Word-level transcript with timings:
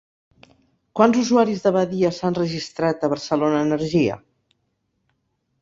Quants 0.99 1.19
usuaris 1.23 1.61
de 1.67 1.73
Badia 1.75 2.11
s'han 2.21 2.37
registrat 2.39 3.05
a 3.09 3.13
Barcelona 3.13 3.63
Energia? 3.69 4.17